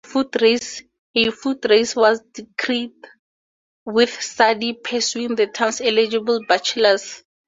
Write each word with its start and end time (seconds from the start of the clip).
A 0.03 0.07
foot 1.31 1.63
race 1.69 1.95
was 1.95 2.23
decreed, 2.33 2.95
with 3.85 4.09
Sadie 4.09 4.73
pursuing 4.73 5.35
the 5.35 5.45
town's 5.45 5.79
eligible 5.79 6.39
bachelors. 6.47 7.21